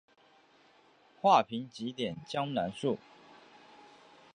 [1.21, 2.97] 画屏几点江南树。